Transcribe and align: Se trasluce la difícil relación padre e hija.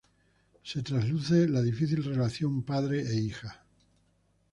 Se 0.63 0.81
trasluce 0.81 1.47
la 1.47 1.61
difícil 1.61 2.03
relación 2.03 2.63
padre 2.63 3.01
e 3.07 3.15
hija. 3.19 3.63